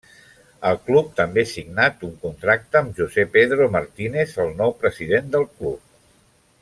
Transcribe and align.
El 0.69 0.77
club 0.85 1.11
també 1.19 1.43
signat 1.49 2.05
un 2.07 2.15
contracte 2.23 2.79
amb 2.81 2.97
José 3.03 3.27
Pedro 3.37 3.69
Martínez, 3.77 4.35
el 4.47 4.51
nou 4.63 4.75
president 4.83 5.31
del 5.37 5.47
club. 5.61 5.87